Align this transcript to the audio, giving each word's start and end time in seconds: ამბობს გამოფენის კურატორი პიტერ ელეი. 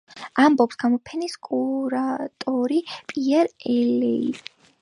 ამბობს 0.43 0.77
გამოფენის 0.83 1.35
კურატორი 1.49 2.81
პიტერ 3.13 3.55
ელეი. 3.79 4.35